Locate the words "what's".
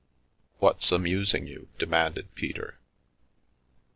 0.57-0.91